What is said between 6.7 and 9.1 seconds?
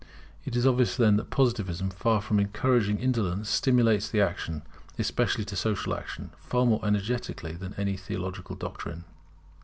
energetically than any Theological doctrine.